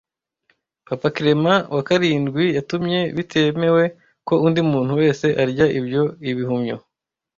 [0.87, 3.83] Papa Clement wa karindwi yatumye bitemewe
[4.27, 6.77] ko undi muntu wese arya ibyo Ibihumyo